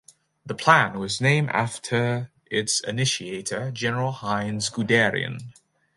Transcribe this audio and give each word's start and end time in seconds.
The 0.43 0.55
plan 0.55 0.97
was 0.97 1.21
named 1.21 1.51
after 1.51 2.31
its 2.47 2.79
initiator 2.79 3.69
General 3.69 4.11
Heinz 4.11 4.67
Guderian. 4.71 5.53